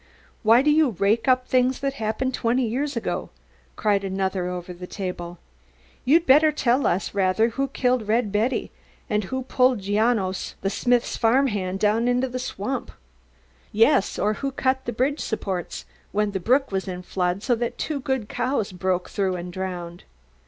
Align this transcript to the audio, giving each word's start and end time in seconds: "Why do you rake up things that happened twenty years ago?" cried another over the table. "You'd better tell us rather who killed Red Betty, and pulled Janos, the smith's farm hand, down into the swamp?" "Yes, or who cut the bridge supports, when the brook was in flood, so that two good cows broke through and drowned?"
"Why 0.41 0.63
do 0.63 0.71
you 0.71 0.95
rake 0.97 1.27
up 1.27 1.45
things 1.47 1.79
that 1.81 1.93
happened 2.01 2.33
twenty 2.33 2.67
years 2.67 2.97
ago?" 2.97 3.29
cried 3.75 4.03
another 4.03 4.47
over 4.47 4.73
the 4.73 4.87
table. 4.87 5.37
"You'd 6.05 6.25
better 6.25 6.51
tell 6.51 6.87
us 6.87 7.13
rather 7.13 7.49
who 7.49 7.67
killed 7.67 8.07
Red 8.07 8.31
Betty, 8.31 8.71
and 9.11 9.31
pulled 9.47 9.79
Janos, 9.81 10.55
the 10.61 10.71
smith's 10.71 11.17
farm 11.17 11.45
hand, 11.49 11.79
down 11.79 12.07
into 12.07 12.27
the 12.27 12.39
swamp?" 12.39 12.89
"Yes, 13.71 14.17
or 14.17 14.33
who 14.41 14.51
cut 14.51 14.85
the 14.85 14.91
bridge 14.91 15.19
supports, 15.19 15.85
when 16.11 16.31
the 16.31 16.39
brook 16.39 16.71
was 16.71 16.87
in 16.87 17.03
flood, 17.03 17.43
so 17.43 17.53
that 17.53 17.77
two 17.77 17.99
good 17.99 18.27
cows 18.27 18.71
broke 18.71 19.07
through 19.07 19.35
and 19.35 19.53
drowned?" 19.53 20.05